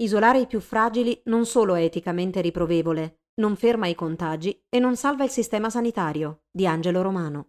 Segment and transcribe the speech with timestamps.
[0.00, 4.94] Isolare i più fragili non solo è eticamente riprovevole, non ferma i contagi e non
[4.94, 6.42] salva il sistema sanitario.
[6.52, 7.48] Di Angelo Romano.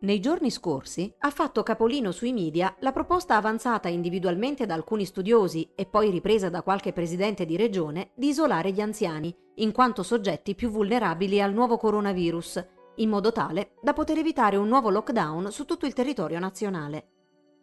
[0.00, 5.72] Nei giorni scorsi ha fatto capolino sui media la proposta avanzata individualmente da alcuni studiosi
[5.74, 10.54] e poi ripresa da qualche presidente di regione di isolare gli anziani, in quanto soggetti
[10.54, 15.64] più vulnerabili al nuovo coronavirus, in modo tale da poter evitare un nuovo lockdown su
[15.64, 17.08] tutto il territorio nazionale.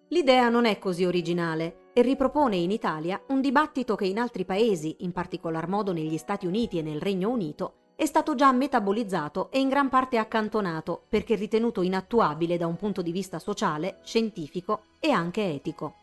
[0.10, 4.98] L'idea non è così originale e ripropone in Italia un dibattito che in altri paesi,
[5.00, 9.60] in particolar modo negli Stati Uniti e nel Regno Unito, è stato già metabolizzato e
[9.60, 15.10] in gran parte accantonato perché ritenuto inattuabile da un punto di vista sociale, scientifico e
[15.10, 15.96] anche etico.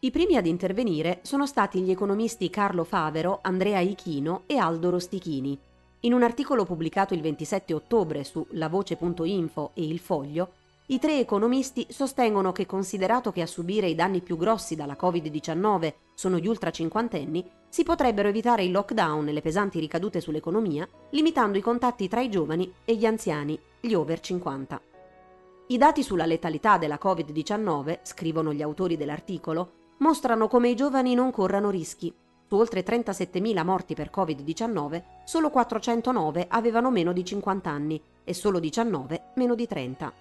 [0.00, 5.58] I primi ad intervenire sono stati gli economisti Carlo Favero, Andrea Ichino e Aldo Rostichini.
[6.06, 10.52] In un articolo pubblicato il 27 ottobre su lavoce.info e Il Foglio,
[10.86, 15.94] i tre economisti sostengono che considerato che a subire i danni più grossi dalla Covid-19
[16.14, 21.58] sono gli ultra cinquantenni, si potrebbero evitare il lockdown e le pesanti ricadute sull'economia limitando
[21.58, 24.80] i contatti tra i giovani e gli anziani, gli over 50.
[25.66, 31.32] I dati sulla letalità della Covid-19, scrivono gli autori dell'articolo, mostrano come i giovani non
[31.32, 32.14] corrano rischi.
[32.48, 38.60] Su oltre 37.000 morti per Covid-19, solo 409 avevano meno di 50 anni e solo
[38.60, 40.12] 19 meno di 30.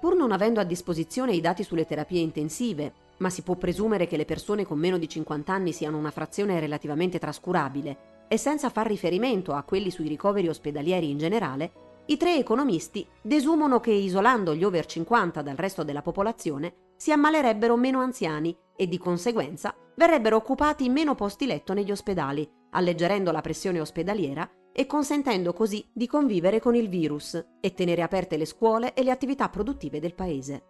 [0.00, 4.16] Pur non avendo a disposizione i dati sulle terapie intensive, ma si può presumere che
[4.16, 8.86] le persone con meno di 50 anni siano una frazione relativamente trascurabile, e senza far
[8.86, 14.64] riferimento a quelli sui ricoveri ospedalieri in generale, i tre economisti desumono che isolando gli
[14.64, 20.88] over 50 dal resto della popolazione si ammalerebbero meno anziani e di conseguenza verrebbero occupati
[20.88, 26.74] meno posti letto negli ospedali, alleggerendo la pressione ospedaliera e consentendo così di convivere con
[26.74, 30.64] il virus e tenere aperte le scuole e le attività produttive del paese.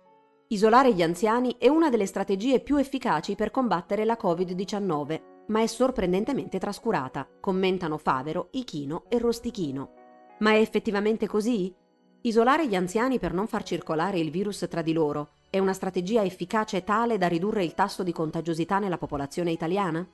[0.49, 5.67] Isolare gli anziani è una delle strategie più efficaci per combattere la Covid-19, ma è
[5.67, 9.98] sorprendentemente trascurata, commentano Favero, Ichino e Rostichino.
[10.39, 11.75] Ma è effettivamente così?
[12.23, 16.23] Isolare gli anziani per non far circolare il virus tra di loro è una strategia
[16.23, 20.07] efficace tale da ridurre il tasso di contagiosità nella popolazione italiana?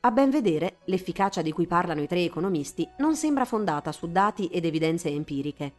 [0.00, 4.48] A ben vedere, l'efficacia di cui parlano i tre economisti non sembra fondata su dati
[4.48, 5.72] ed evidenze empiriche.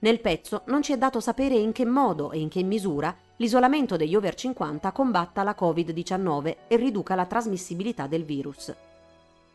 [0.00, 3.96] Nel pezzo non ci è dato sapere in che modo e in che misura l'isolamento
[3.96, 8.74] degli over 50 combatta la Covid-19 e riduca la trasmissibilità del virus.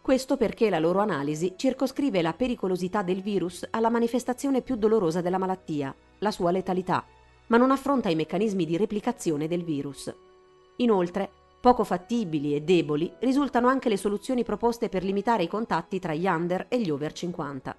[0.05, 5.39] Questo perché la loro analisi circoscrive la pericolosità del virus alla manifestazione più dolorosa della
[5.39, 7.03] malattia, la sua letalità,
[7.47, 10.13] ma non affronta i meccanismi di replicazione del virus.
[10.75, 11.27] Inoltre,
[11.59, 16.27] Poco fattibili e deboli risultano anche le soluzioni proposte per limitare i contatti tra gli
[16.27, 17.75] under e gli over 50.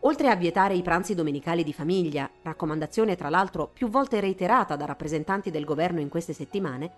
[0.00, 4.86] Oltre a vietare i pranzi domenicali di famiglia, raccomandazione tra l'altro più volte reiterata da
[4.86, 6.92] rappresentanti del governo in queste settimane,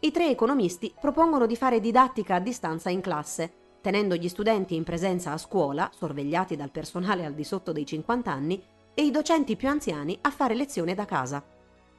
[0.00, 4.84] i tre economisti propongono di fare didattica a distanza in classe, tenendo gli studenti in
[4.84, 8.62] presenza a scuola, sorvegliati dal personale al di sotto dei 50 anni,
[8.94, 11.42] e i docenti più anziani a fare lezione da casa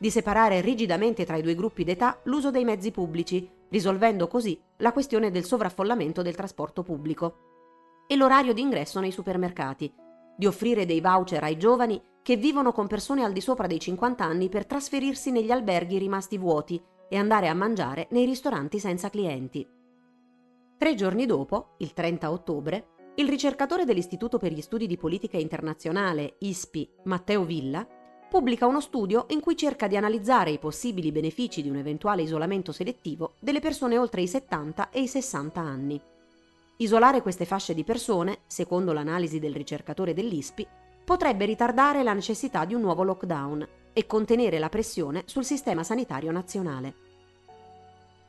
[0.01, 4.93] di separare rigidamente tra i due gruppi d'età l'uso dei mezzi pubblici, risolvendo così la
[4.93, 7.35] questione del sovraffollamento del trasporto pubblico.
[8.07, 9.93] E l'orario d'ingresso nei supermercati,
[10.35, 14.23] di offrire dei voucher ai giovani che vivono con persone al di sopra dei 50
[14.23, 19.67] anni per trasferirsi negli alberghi rimasti vuoti e andare a mangiare nei ristoranti senza clienti.
[20.81, 22.87] Tre giorni dopo, il 30 ottobre,
[23.17, 27.87] il ricercatore dell'Istituto per gli Studi di Politica Internazionale, ISPI, Matteo Villa,
[28.27, 32.71] pubblica uno studio in cui cerca di analizzare i possibili benefici di un eventuale isolamento
[32.71, 36.01] selettivo delle persone oltre i 70 e i 60 anni.
[36.77, 40.65] Isolare queste fasce di persone, secondo l'analisi del ricercatore dell'ISPI,
[41.05, 46.31] potrebbe ritardare la necessità di un nuovo lockdown e contenere la pressione sul sistema sanitario
[46.31, 47.10] nazionale.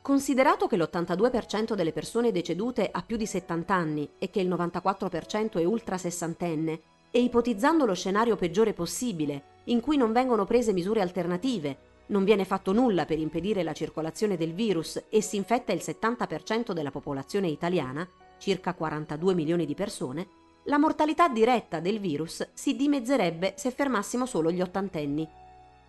[0.03, 5.59] Considerato che l'82% delle persone decedute ha più di 70 anni e che il 94%
[5.59, 10.99] è ultra sessantenne, e ipotizzando lo scenario peggiore possibile, in cui non vengono prese misure
[10.99, 15.81] alternative, non viene fatto nulla per impedire la circolazione del virus e si infetta il
[15.81, 18.05] 70% della popolazione italiana,
[18.39, 20.27] circa 42 milioni di persone,
[20.65, 25.25] la mortalità diretta del virus si dimezzerebbe se fermassimo solo gli ottantenni.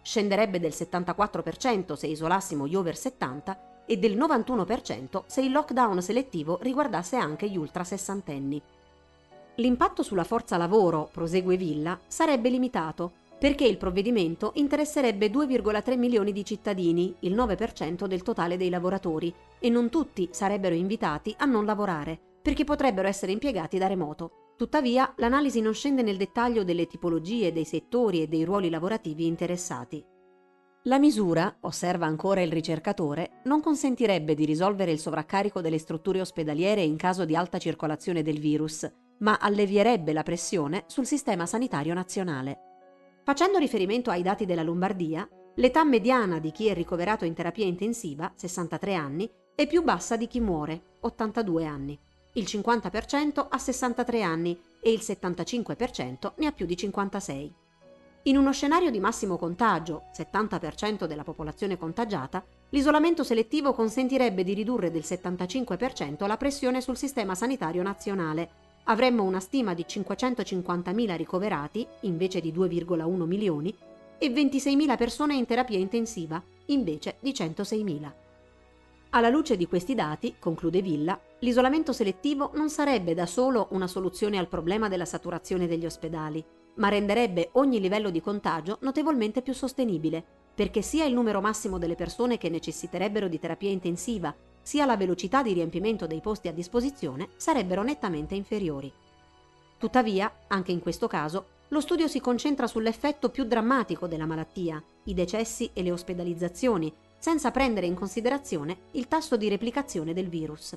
[0.02, 6.58] Scenderebbe del 74% se isolassimo gli over 70 e del 91% se il lockdown selettivo
[6.62, 8.60] riguardasse anche gli ultra sessantenni.
[9.56, 16.44] L'impatto sulla forza lavoro, prosegue Villa, sarebbe limitato perché il provvedimento interesserebbe 2,3 milioni di
[16.44, 22.18] cittadini, il 9% del totale dei lavoratori, e non tutti sarebbero invitati a non lavorare,
[22.40, 24.52] perché potrebbero essere impiegati da remoto.
[24.56, 30.02] Tuttavia, l'analisi non scende nel dettaglio delle tipologie, dei settori e dei ruoli lavorativi interessati.
[30.86, 36.82] La misura, osserva ancora il ricercatore, non consentirebbe di risolvere il sovraccarico delle strutture ospedaliere
[36.82, 38.86] in caso di alta circolazione del virus,
[39.20, 42.58] ma allevierebbe la pressione sul sistema sanitario nazionale.
[43.22, 48.30] Facendo riferimento ai dati della Lombardia, l'età mediana di chi è ricoverato in terapia intensiva,
[48.36, 51.98] 63 anni, è più bassa di chi muore, 82 anni.
[52.34, 57.54] Il 50% ha 63 anni e il 75% ne ha più di 56.
[58.26, 64.90] In uno scenario di massimo contagio, 70% della popolazione contagiata, l'isolamento selettivo consentirebbe di ridurre
[64.90, 68.48] del 75% la pressione sul sistema sanitario nazionale.
[68.84, 73.76] Avremmo una stima di 550.000 ricoverati, invece di 2,1 milioni,
[74.16, 78.12] e 26.000 persone in terapia intensiva, invece di 106.000.
[79.10, 84.38] Alla luce di questi dati, conclude Villa, l'isolamento selettivo non sarebbe da solo una soluzione
[84.38, 86.42] al problema della saturazione degli ospedali,
[86.74, 90.24] ma renderebbe ogni livello di contagio notevolmente più sostenibile,
[90.54, 95.42] perché sia il numero massimo delle persone che necessiterebbero di terapia intensiva, sia la velocità
[95.42, 98.92] di riempimento dei posti a disposizione sarebbero nettamente inferiori.
[99.76, 105.14] Tuttavia, anche in questo caso, lo studio si concentra sull'effetto più drammatico della malattia, i
[105.14, 110.76] decessi e le ospedalizzazioni, senza prendere in considerazione il tasso di replicazione del virus.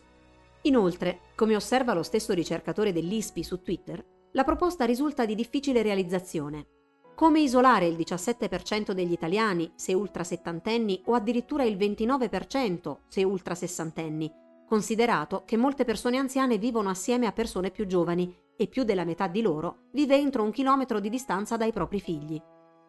[0.61, 4.03] Inoltre, come osserva lo stesso ricercatore dell'ISPI su Twitter,
[4.37, 6.67] la proposta risulta di difficile realizzazione.
[7.15, 13.55] Come isolare il 17% degli italiani se ultra settantenni o addirittura il 29% se ultra
[13.55, 14.31] sessantenni,
[14.67, 19.25] considerato che molte persone anziane vivono assieme a persone più giovani e più della metà
[19.25, 22.39] di loro vive entro un chilometro di distanza dai propri figli.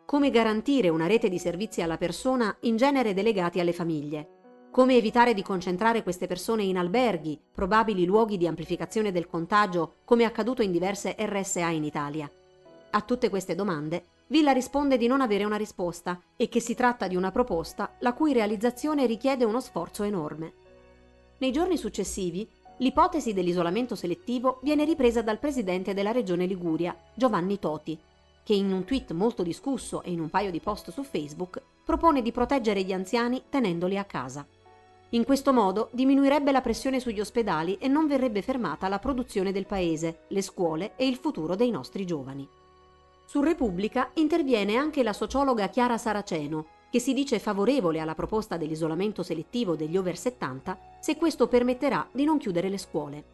[0.04, 4.37] Come garantire una rete di servizi alla persona in genere delegati alle famiglie?
[4.78, 10.22] Come evitare di concentrare queste persone in alberghi, probabili luoghi di amplificazione del contagio, come
[10.22, 12.30] accaduto in diverse RSA in Italia?
[12.90, 17.08] A tutte queste domande, Villa risponde di non avere una risposta e che si tratta
[17.08, 20.52] di una proposta la cui realizzazione richiede uno sforzo enorme.
[21.38, 27.98] Nei giorni successivi, l'ipotesi dell'isolamento selettivo viene ripresa dal presidente della regione Liguria, Giovanni Toti,
[28.44, 32.22] che in un tweet molto discusso e in un paio di post su Facebook propone
[32.22, 34.46] di proteggere gli anziani tenendoli a casa.
[35.12, 39.64] In questo modo diminuirebbe la pressione sugli ospedali e non verrebbe fermata la produzione del
[39.64, 42.46] paese, le scuole e il futuro dei nostri giovani.
[43.24, 49.22] Su Repubblica interviene anche la sociologa Chiara Saraceno, che si dice favorevole alla proposta dell'isolamento
[49.22, 53.24] selettivo degli over 70 se questo permetterà di non chiudere le scuole.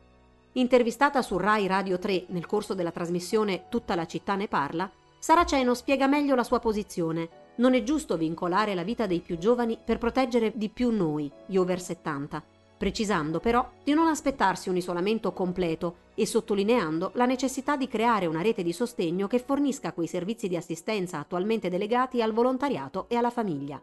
[0.53, 4.89] Intervistata su Rai Radio 3 nel corso della trasmissione Tutta la città ne parla,
[5.19, 9.79] Saraceno spiega meglio la sua posizione non è giusto vincolare la vita dei più giovani
[9.83, 12.43] per proteggere di più noi, gli over 70,
[12.77, 18.43] precisando però di non aspettarsi un isolamento completo e sottolineando la necessità di creare una
[18.43, 23.31] rete di sostegno che fornisca quei servizi di assistenza attualmente delegati al volontariato e alla
[23.31, 23.81] famiglia.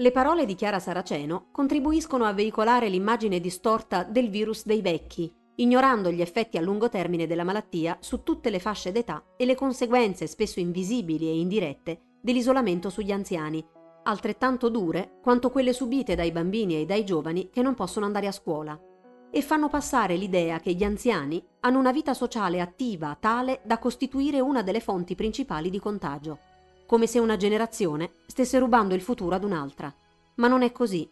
[0.00, 6.10] Le parole di Chiara Saraceno contribuiscono a veicolare l'immagine distorta del virus dei vecchi, ignorando
[6.10, 10.28] gli effetti a lungo termine della malattia su tutte le fasce d'età e le conseguenze
[10.28, 13.64] spesso invisibili e indirette dell'isolamento sugli anziani,
[14.04, 18.32] altrettanto dure quanto quelle subite dai bambini e dai giovani che non possono andare a
[18.32, 18.78] scuola,
[19.30, 24.40] e fanno passare l'idea che gli anziani hanno una vita sociale attiva tale da costituire
[24.40, 26.38] una delle fonti principali di contagio,
[26.86, 29.92] come se una generazione stesse rubando il futuro ad un'altra.
[30.36, 31.08] Ma non è così.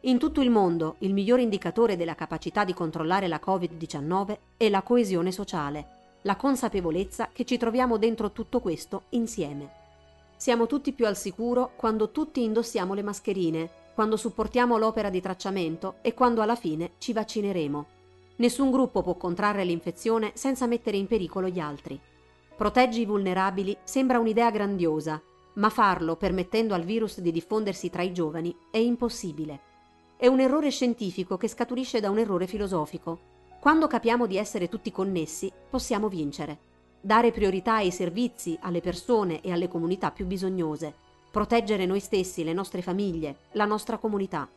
[0.00, 4.82] In tutto il mondo il miglior indicatore della capacità di controllare la Covid-19 è la
[4.82, 9.83] coesione sociale, la consapevolezza che ci troviamo dentro tutto questo insieme.
[10.36, 15.96] Siamo tutti più al sicuro quando tutti indossiamo le mascherine, quando supportiamo l'opera di tracciamento
[16.02, 17.86] e quando alla fine ci vaccineremo.
[18.36, 21.98] Nessun gruppo può contrarre l'infezione senza mettere in pericolo gli altri.
[22.56, 25.22] Proteggi i vulnerabili sembra un'idea grandiosa,
[25.54, 29.60] ma farlo permettendo al virus di diffondersi tra i giovani è impossibile.
[30.16, 33.32] È un errore scientifico che scaturisce da un errore filosofico.
[33.60, 36.72] Quando capiamo di essere tutti connessi, possiamo vincere
[37.04, 40.94] dare priorità ai servizi, alle persone e alle comunità più bisognose,
[41.30, 44.48] proteggere noi stessi, le nostre famiglie, la nostra comunità.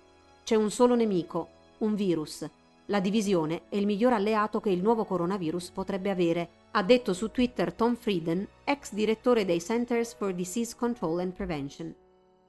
[0.46, 1.50] C'è un solo nemico,
[1.80, 2.50] un virus.
[2.86, 7.32] La divisione è il miglior alleato che il nuovo coronavirus potrebbe avere, ha detto su
[7.32, 11.94] Twitter Tom Frieden, ex direttore dei Centers for Disease Control and Prevention.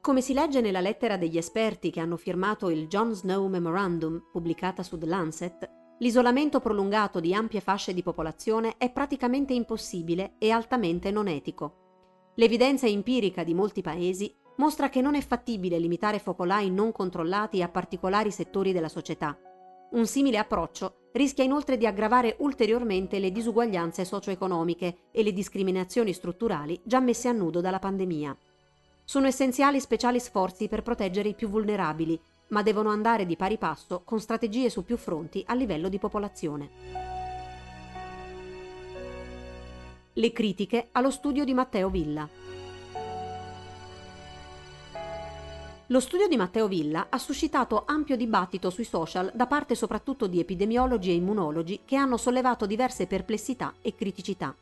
[0.00, 4.84] Come si legge nella lettera degli esperti che hanno firmato il John Snow Memorandum, pubblicata
[4.84, 5.68] su The Lancet,
[6.00, 12.32] L'isolamento prolungato di ampie fasce di popolazione è praticamente impossibile e altamente non etico.
[12.36, 17.68] L'evidenza empirica di molti paesi mostra che non è fattibile limitare focolai non controllati a
[17.68, 19.36] particolari settori della società.
[19.90, 26.80] Un simile approccio rischia inoltre di aggravare ulteriormente le disuguaglianze socio-economiche e le discriminazioni strutturali
[26.84, 28.36] già messe a nudo dalla pandemia.
[29.04, 34.02] Sono essenziali speciali sforzi per proteggere i più vulnerabili, ma devono andare di pari passo
[34.04, 36.70] con strategie su più fronti a livello di popolazione.
[40.12, 42.28] Le critiche allo studio di Matteo Villa.
[45.90, 50.38] Lo studio di Matteo Villa ha suscitato ampio dibattito sui social da parte soprattutto di
[50.38, 54.54] epidemiologi e immunologi che hanno sollevato diverse perplessità e criticità.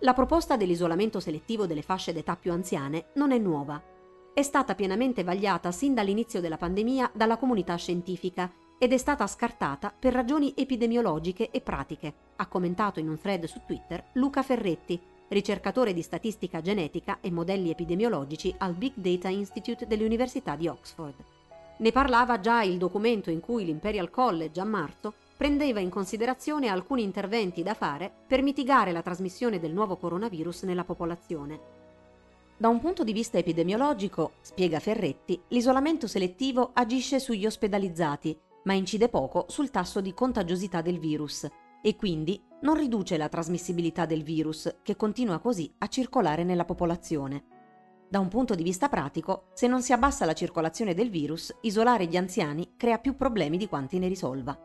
[0.00, 3.93] La proposta dell'isolamento selettivo delle fasce d'età più anziane non è nuova.
[4.34, 8.50] È stata pienamente vagliata sin dall'inizio della pandemia dalla comunità scientifica
[8.80, 13.60] ed è stata scartata per ragioni epidemiologiche e pratiche, ha commentato in un thread su
[13.64, 20.56] Twitter Luca Ferretti, ricercatore di statistica genetica e modelli epidemiologici al Big Data Institute dell'Università
[20.56, 21.14] di Oxford.
[21.76, 27.04] Ne parlava già il documento in cui l'Imperial College a marzo prendeva in considerazione alcuni
[27.04, 31.83] interventi da fare per mitigare la trasmissione del nuovo coronavirus nella popolazione.
[32.56, 39.08] Da un punto di vista epidemiologico, spiega Ferretti, l'isolamento selettivo agisce sugli ospedalizzati, ma incide
[39.08, 41.48] poco sul tasso di contagiosità del virus
[41.82, 47.44] e quindi non riduce la trasmissibilità del virus, che continua così a circolare nella popolazione.
[48.08, 52.06] Da un punto di vista pratico, se non si abbassa la circolazione del virus, isolare
[52.06, 54.56] gli anziani crea più problemi di quanti ne risolva.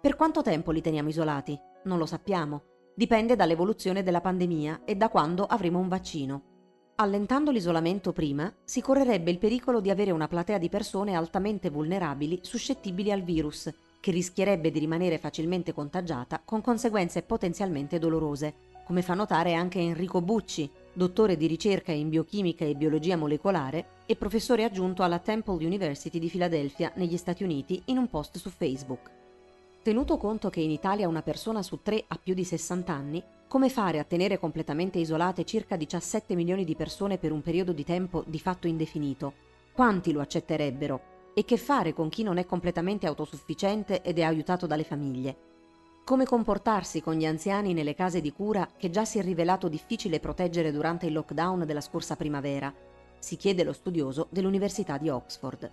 [0.00, 1.56] Per quanto tempo li teniamo isolati?
[1.84, 2.62] Non lo sappiamo.
[2.94, 6.47] Dipende dall'evoluzione della pandemia e da quando avremo un vaccino.
[7.00, 12.40] Allentando l'isolamento prima, si correrebbe il pericolo di avere una platea di persone altamente vulnerabili
[12.42, 19.14] suscettibili al virus che rischierebbe di rimanere facilmente contagiata con conseguenze potenzialmente dolorose, come fa
[19.14, 25.04] notare anche Enrico Bucci, dottore di ricerca in biochimica e biologia molecolare e professore aggiunto
[25.04, 29.17] alla Temple University di Filadelfia negli Stati Uniti in un post su Facebook.
[29.88, 33.70] Tenuto conto che in Italia una persona su tre ha più di 60 anni, come
[33.70, 38.22] fare a tenere completamente isolate circa 17 milioni di persone per un periodo di tempo
[38.26, 39.32] di fatto indefinito?
[39.72, 41.32] Quanti lo accetterebbero?
[41.32, 45.36] E che fare con chi non è completamente autosufficiente ed è aiutato dalle famiglie?
[46.04, 50.20] Come comportarsi con gli anziani nelle case di cura che già si è rivelato difficile
[50.20, 52.70] proteggere durante il lockdown della scorsa primavera?
[53.18, 55.70] Si chiede lo studioso dell'Università di Oxford.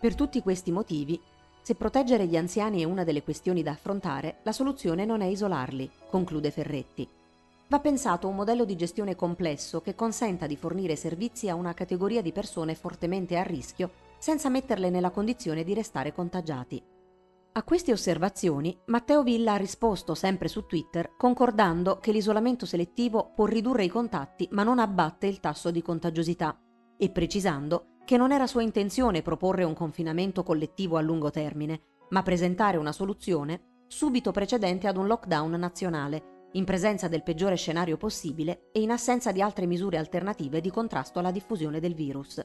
[0.00, 1.18] Per tutti questi motivi,
[1.64, 5.90] se proteggere gli anziani è una delle questioni da affrontare, la soluzione non è isolarli,
[6.10, 7.08] conclude Ferretti.
[7.68, 12.20] Va pensato un modello di gestione complesso che consenta di fornire servizi a una categoria
[12.20, 16.82] di persone fortemente a rischio senza metterle nella condizione di restare contagiati.
[17.52, 23.46] A queste osservazioni Matteo Villa ha risposto sempre su Twitter concordando che l'isolamento selettivo può
[23.46, 26.58] ridurre i contatti ma non abbatte il tasso di contagiosità
[26.98, 31.80] e precisando che non era sua intenzione proporre un confinamento collettivo a lungo termine,
[32.10, 37.96] ma presentare una soluzione subito precedente ad un lockdown nazionale, in presenza del peggiore scenario
[37.96, 42.44] possibile e in assenza di altre misure alternative di contrasto alla diffusione del virus.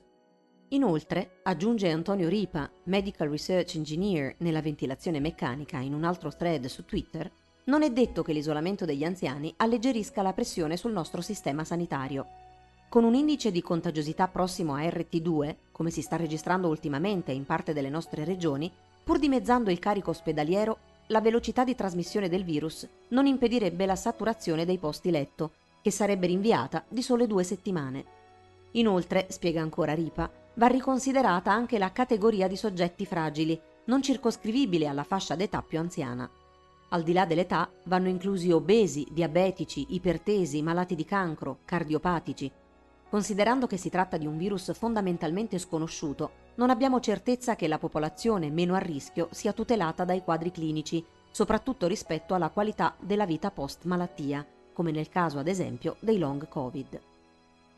[0.70, 6.86] Inoltre, aggiunge Antonio Ripa, Medical Research Engineer nella ventilazione meccanica in un altro thread su
[6.86, 7.32] Twitter,
[7.66, 12.49] non è detto che l'isolamento degli anziani alleggerisca la pressione sul nostro sistema sanitario.
[12.90, 17.72] Con un indice di contagiosità prossimo a RT2, come si sta registrando ultimamente in parte
[17.72, 18.72] delle nostre regioni,
[19.04, 20.78] pur dimezzando il carico ospedaliero,
[21.10, 25.52] la velocità di trasmissione del virus non impedirebbe la saturazione dei posti letto,
[25.84, 28.06] che sarebbe rinviata di sole due settimane.
[28.72, 35.04] Inoltre, spiega ancora Ripa, va riconsiderata anche la categoria di soggetti fragili, non circoscrivibile alla
[35.04, 36.28] fascia d'età più anziana.
[36.90, 42.52] Al di là dell'età vanno inclusi obesi, diabetici, ipertesi, malati di cancro, cardiopatici.
[43.10, 48.52] Considerando che si tratta di un virus fondamentalmente sconosciuto, non abbiamo certezza che la popolazione
[48.52, 53.86] meno a rischio sia tutelata dai quadri clinici, soprattutto rispetto alla qualità della vita post
[53.86, 57.02] malattia, come nel caso ad esempio dei long Covid.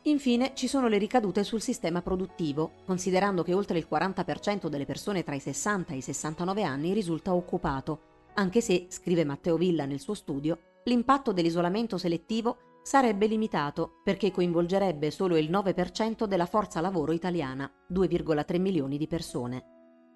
[0.02, 5.22] Infine ci sono le ricadute sul sistema produttivo, considerando che oltre il 40% delle persone
[5.22, 8.00] tra i 60 e i 69 anni risulta occupato,
[8.34, 15.10] anche se, scrive Matteo Villa nel suo studio, l'impatto dell'isolamento selettivo sarebbe limitato perché coinvolgerebbe
[15.10, 19.64] solo il 9% della forza lavoro italiana, 2,3 milioni di persone.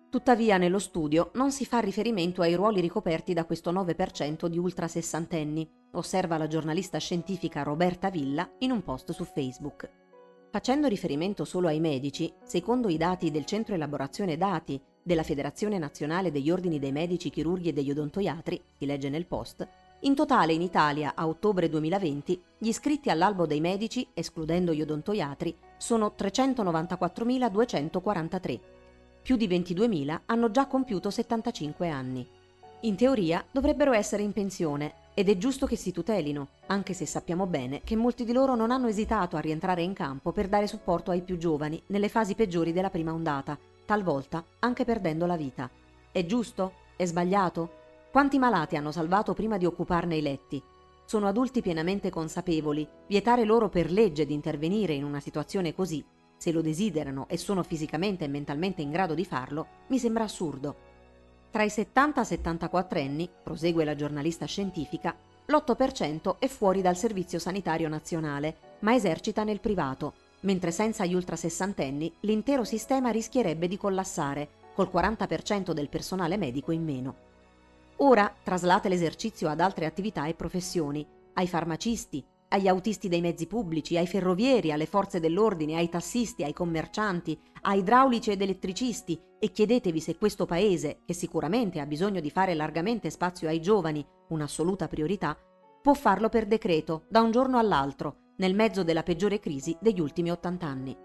[0.09, 4.89] Tuttavia nello studio non si fa riferimento ai ruoli ricoperti da questo 9% di ultra
[4.89, 9.91] sessantenni, osserva la giornalista scientifica Roberta Villa in un post su Facebook.
[10.51, 16.31] Facendo riferimento solo ai medici, secondo i dati del Centro Elaborazione Dati della Federazione Nazionale
[16.31, 19.69] degli Ordini dei Medici, Chirurghi e degli Odontoiatri, si legge nel post,
[20.01, 25.57] in totale in Italia a ottobre 2020 gli iscritti all'albo dei medici, escludendo gli odontoiatri,
[25.77, 28.75] sono 394.243
[29.27, 32.25] più di 22.000 hanno già compiuto 75 anni.
[32.83, 37.45] In teoria dovrebbero essere in pensione ed è giusto che si tutelino, anche se sappiamo
[37.47, 41.11] bene che molti di loro non hanno esitato a rientrare in campo per dare supporto
[41.11, 45.69] ai più giovani nelle fasi peggiori della prima ondata, talvolta anche perdendo la vita.
[46.13, 46.75] È giusto?
[46.95, 47.86] È sbagliato?
[48.17, 50.63] Quanti malati hanno salvato prima di occuparne i letti?
[51.05, 56.03] Sono adulti pienamente consapevoli, vietare loro per legge di intervenire in una situazione così,
[56.39, 60.77] se lo desiderano e sono fisicamente e mentalmente in grado di farlo, mi sembra assurdo.
[61.51, 67.39] Tra i 70 e 74 anni, prosegue la giornalista scientifica, l'8% è fuori dal Servizio
[67.39, 73.77] Sanitario Nazionale, ma esercita nel privato, mentre senza gli ultra sessantenni l'intero sistema rischierebbe di
[73.77, 77.35] collassare, col 40% del personale medico in meno.
[77.99, 83.97] Ora traslate l'esercizio ad altre attività e professioni, ai farmacisti, agli autisti dei mezzi pubblici,
[83.97, 90.01] ai ferrovieri, alle forze dell'ordine, ai tassisti, ai commercianti, ai idraulici ed elettricisti e chiedetevi
[90.01, 95.37] se questo paese, che sicuramente ha bisogno di fare largamente spazio ai giovani, un'assoluta priorità,
[95.83, 100.31] può farlo per decreto, da un giorno all'altro, nel mezzo della peggiore crisi degli ultimi
[100.31, 100.97] 80 anni.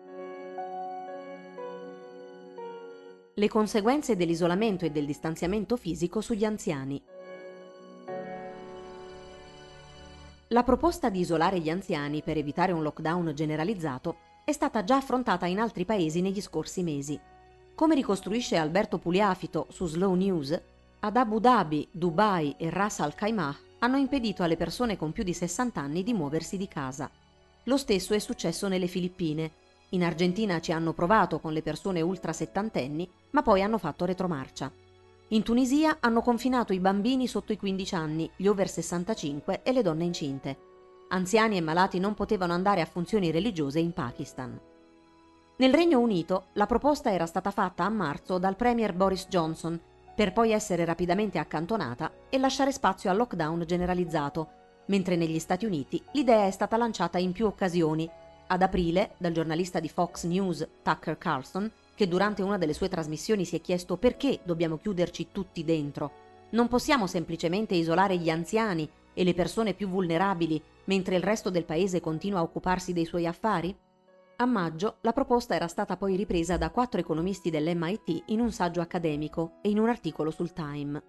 [3.41, 7.01] Le conseguenze dell'isolamento e del distanziamento fisico sugli anziani.
[10.49, 15.47] La proposta di isolare gli anziani per evitare un lockdown generalizzato è stata già affrontata
[15.47, 17.19] in altri paesi negli scorsi mesi.
[17.73, 20.61] Come ricostruisce Alberto Pugliafito su Slow News,
[20.99, 25.33] ad Abu Dhabi, Dubai e Ras Al Khaimah hanno impedito alle persone con più di
[25.33, 27.09] 60 anni di muoversi di casa.
[27.63, 29.69] Lo stesso è successo nelle Filippine.
[29.93, 34.71] In Argentina ci hanno provato con le persone ultra settantenni, ma poi hanno fatto retromarcia.
[35.29, 39.81] In Tunisia hanno confinato i bambini sotto i 15 anni, gli over 65 e le
[39.81, 40.57] donne incinte.
[41.09, 44.59] Anziani e malati non potevano andare a funzioni religiose in Pakistan.
[45.57, 49.79] Nel Regno Unito la proposta era stata fatta a marzo dal Premier Boris Johnson,
[50.15, 54.49] per poi essere rapidamente accantonata e lasciare spazio al lockdown generalizzato,
[54.87, 58.09] mentre negli Stati Uniti l'idea è stata lanciata in più occasioni.
[58.51, 63.45] Ad aprile, dal giornalista di Fox News Tucker Carlson, che durante una delle sue trasmissioni
[63.45, 66.11] si è chiesto perché dobbiamo chiuderci tutti dentro.
[66.49, 71.63] Non possiamo semplicemente isolare gli anziani e le persone più vulnerabili mentre il resto del
[71.63, 73.73] paese continua a occuparsi dei suoi affari?
[74.35, 78.81] A maggio la proposta era stata poi ripresa da quattro economisti dell'MIT in un saggio
[78.81, 81.01] accademico e in un articolo sul Time.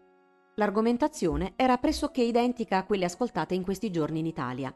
[0.54, 4.72] L'argomentazione era pressoché identica a quelle ascoltate in questi giorni in Italia.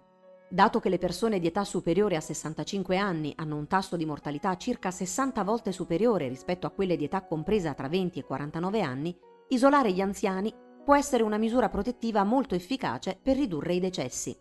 [0.48, 4.56] Dato che le persone di età superiore a 65 anni hanno un tasso di mortalità
[4.56, 9.16] circa 60 volte superiore rispetto a quelle di età compresa tra 20 e 49 anni,
[9.48, 10.54] isolare gli anziani
[10.84, 14.38] può essere una misura protettiva molto efficace per ridurre i decessi.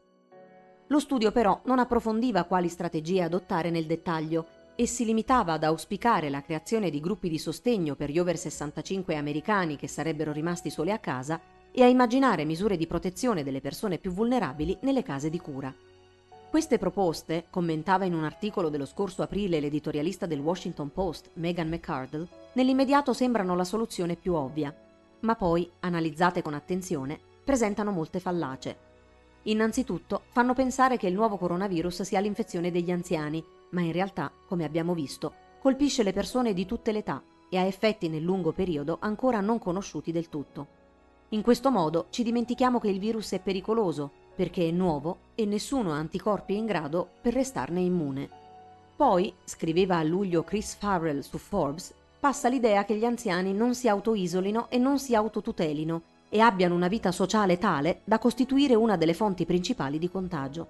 [0.90, 6.30] Lo studio però non approfondiva quali strategie adottare nel dettaglio e si limitava ad auspicare
[6.30, 10.92] la creazione di gruppi di sostegno per gli over 65 americani che sarebbero rimasti soli
[10.92, 11.42] a casa
[11.72, 15.74] e a immaginare misure di protezione delle persone più vulnerabili nelle case di cura.
[16.56, 22.26] Queste proposte, commentava in un articolo dello scorso aprile l'editorialista del Washington Post, Megan McCardle,
[22.54, 24.74] nell'immediato sembrano la soluzione più ovvia,
[25.20, 28.78] ma poi, analizzate con attenzione, presentano molte fallacie.
[29.44, 34.64] Innanzitutto fanno pensare che il nuovo coronavirus sia l'infezione degli anziani, ma in realtà, come
[34.64, 38.96] abbiamo visto, colpisce le persone di tutte le età e ha effetti nel lungo periodo
[39.02, 40.68] ancora non conosciuti del tutto.
[41.30, 45.94] In questo modo ci dimentichiamo che il virus è pericoloso perché è nuovo e nessuno
[45.94, 48.30] ha anticorpi in grado per restarne immune.
[48.96, 53.88] Poi, scriveva a luglio Chris Farrell su Forbes, passa l'idea che gli anziani non si
[53.88, 59.14] autoisolino e non si autotutelino e abbiano una vita sociale tale da costituire una delle
[59.14, 60.68] fonti principali di contagio.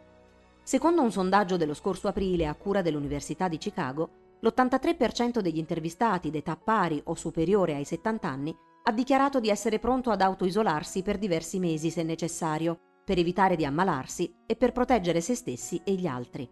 [0.63, 6.55] Secondo un sondaggio dello scorso aprile a cura dell'Università di Chicago, l'83% degli intervistati d'età
[6.55, 11.57] pari o superiore ai 70 anni ha dichiarato di essere pronto ad autoisolarsi per diversi
[11.57, 16.49] mesi se necessario, per evitare di ammalarsi e per proteggere se stessi e gli altri.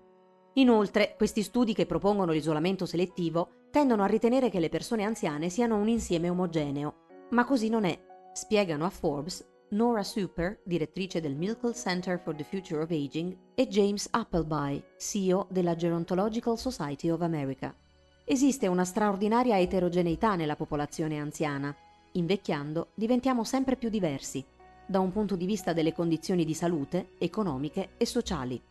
[0.53, 5.77] Inoltre, questi studi che propongono l'isolamento selettivo tendono a ritenere che le persone anziane siano
[5.77, 6.95] un insieme omogeneo,
[7.31, 7.99] ma così non è,
[8.33, 13.67] spiegano a Forbes Nora Super, direttrice del Milkel Center for the Future of Aging, e
[13.67, 17.75] James Appleby, CEO della Gerontological Society of America.
[18.23, 21.75] Esiste una straordinaria eterogeneità nella popolazione anziana.
[22.11, 24.45] Invecchiando diventiamo sempre più diversi,
[24.85, 28.61] da un punto di vista delle condizioni di salute, economiche e sociali.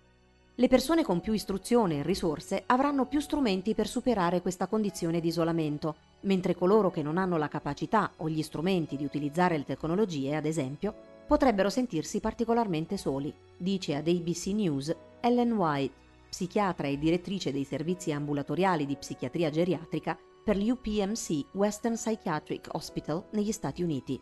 [0.55, 5.29] Le persone con più istruzione e risorse avranno più strumenti per superare questa condizione di
[5.29, 10.37] isolamento, mentre coloro che non hanno la capacità o gli strumenti di utilizzare le tecnologie,
[10.37, 10.94] ad esempio,
[11.27, 15.94] potrebbero sentirsi particolarmente soli, dice ad ABC News Ellen White,
[16.29, 23.53] psichiatra e direttrice dei servizi ambulatoriali di psichiatria geriatrica per l'UPMC Western Psychiatric Hospital negli
[23.53, 24.20] Stati Uniti.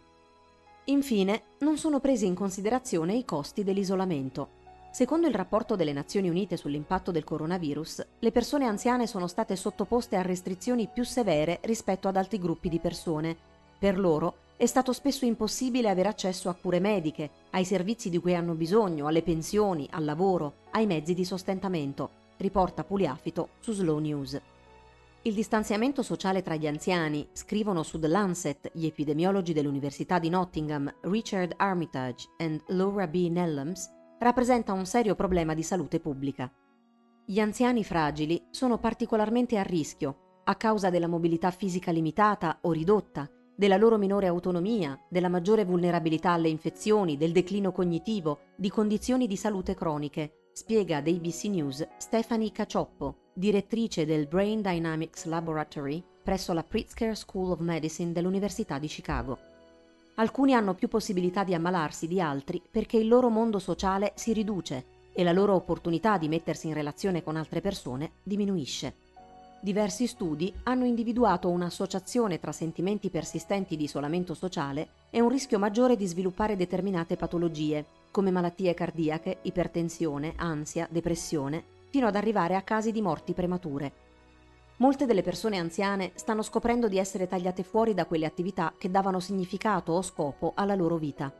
[0.91, 4.59] Infine, non sono presi in considerazione i costi dell'isolamento.
[4.91, 10.17] Secondo il rapporto delle Nazioni Unite sull'impatto del coronavirus, le persone anziane sono state sottoposte
[10.17, 13.37] a restrizioni più severe rispetto ad altri gruppi di persone.
[13.79, 18.35] Per loro è stato spesso impossibile avere accesso a cure mediche, ai servizi di cui
[18.35, 24.41] hanno bisogno, alle pensioni, al lavoro, ai mezzi di sostentamento, riporta Puliafito su Slow News.
[25.23, 30.91] Il distanziamento sociale tra gli anziani, scrivono su The Lancet gli epidemiologi dell'Università di Nottingham
[31.03, 33.29] Richard Armitage e Laura B.
[33.29, 33.87] Nellams,
[34.19, 36.51] rappresenta un serio problema di salute pubblica.
[37.27, 43.29] Gli anziani fragili sono particolarmente a rischio a causa della mobilità fisica limitata o ridotta,
[43.55, 49.37] della loro minore autonomia, della maggiore vulnerabilità alle infezioni, del declino cognitivo, di condizioni di
[49.37, 56.65] salute croniche, spiega ad ABC News Stephanie Cacioppo, direttrice del Brain Dynamics Laboratory presso la
[56.65, 59.39] Pritzker School of Medicine dell'Università di Chicago.
[60.17, 64.99] Alcuni hanno più possibilità di ammalarsi di altri perché il loro mondo sociale si riduce
[65.13, 68.95] e la loro opportunità di mettersi in relazione con altre persone diminuisce.
[69.63, 75.97] Diversi studi hanno individuato un'associazione tra sentimenti persistenti di isolamento sociale e un rischio maggiore
[75.97, 82.93] di sviluppare determinate patologie, come malattie cardiache, ipertensione, ansia, depressione fino ad arrivare a casi
[82.93, 83.93] di morti premature.
[84.77, 89.21] Molte delle persone anziane stanno scoprendo di essere tagliate fuori da quelle attività che davano
[89.21, 91.31] significato o scopo alla loro vita.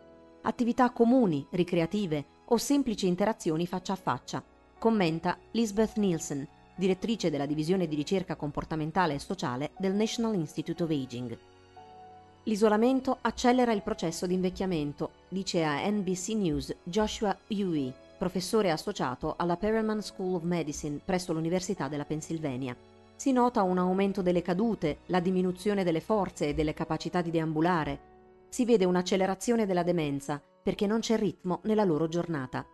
[0.43, 4.45] Attività comuni, ricreative o semplici interazioni faccia a faccia,
[4.79, 10.91] commenta Lisbeth Nielsen, direttrice della divisione di ricerca comportamentale e sociale del National Institute of
[10.91, 11.39] Aging.
[12.45, 19.57] L'isolamento accelera il processo di invecchiamento, dice a NBC News Joshua Huey, professore associato alla
[19.57, 22.77] Perelman School of Medicine presso l'Università della Pennsylvania.
[23.17, 27.99] Si nota un aumento delle cadute, la diminuzione delle forze e delle capacità di deambulare.
[28.51, 32.67] Si vede un'accelerazione della demenza perché non c'è ritmo nella loro giornata.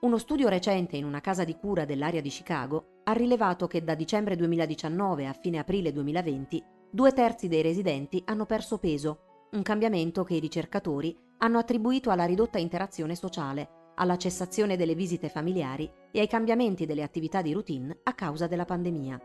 [0.00, 3.94] Uno studio recente in una casa di cura dell'area di Chicago ha rilevato che da
[3.94, 10.24] dicembre 2019 a fine aprile 2020 due terzi dei residenti hanno perso peso, un cambiamento
[10.24, 16.18] che i ricercatori hanno attribuito alla ridotta interazione sociale alla cessazione delle visite familiari e
[16.18, 19.20] ai cambiamenti delle attività di routine a causa della pandemia.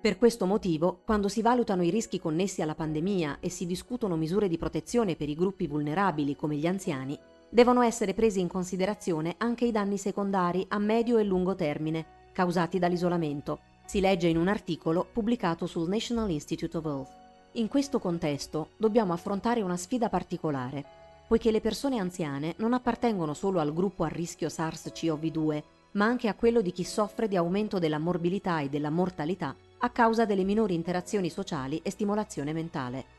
[0.00, 4.48] Per questo motivo, quando si valutano i rischi connessi alla pandemia e si discutono misure
[4.48, 7.18] di protezione per i gruppi vulnerabili come gli anziani,
[7.50, 12.78] devono essere presi in considerazione anche i danni secondari a medio e lungo termine causati
[12.78, 17.08] dall'isolamento, si legge in un articolo pubblicato sul National Institute of Health.
[17.52, 20.97] In questo contesto dobbiamo affrontare una sfida particolare,
[21.28, 25.62] poiché le persone anziane non appartengono solo al gruppo a rischio SARS-CoV-2,
[25.92, 29.90] ma anche a quello di chi soffre di aumento della morbilità e della mortalità a
[29.90, 33.16] causa delle minori interazioni sociali e stimolazione mentale.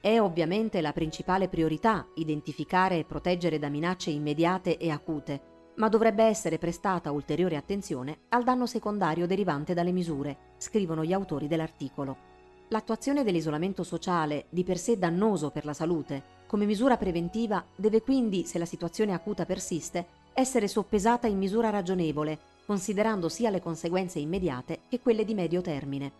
[0.00, 6.24] È ovviamente la principale priorità identificare e proteggere da minacce immediate e acute, ma dovrebbe
[6.24, 12.28] essere prestata ulteriore attenzione al danno secondario derivante dalle misure, scrivono gli autori dell'articolo.
[12.68, 18.44] L'attuazione dell'isolamento sociale, di per sé dannoso per la salute, come misura preventiva deve quindi,
[18.44, 22.36] se la situazione acuta persiste, essere soppesata in misura ragionevole,
[22.66, 26.10] considerando sia le conseguenze immediate che quelle di medio termine.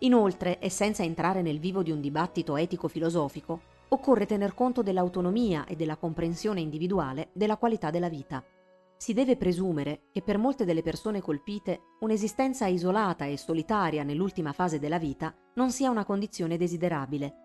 [0.00, 5.76] Inoltre, e senza entrare nel vivo di un dibattito etico-filosofico, occorre tener conto dell'autonomia e
[5.76, 8.44] della comprensione individuale della qualità della vita.
[8.98, 14.78] Si deve presumere che per molte delle persone colpite un'esistenza isolata e solitaria nell'ultima fase
[14.78, 17.43] della vita non sia una condizione desiderabile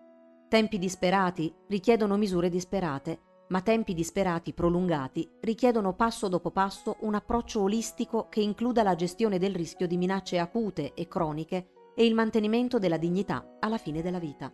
[0.50, 7.60] Tempi disperati richiedono misure disperate, ma tempi disperati prolungati richiedono passo dopo passo un approccio
[7.60, 12.80] olistico che includa la gestione del rischio di minacce acute e croniche e il mantenimento
[12.80, 14.52] della dignità alla fine della vita.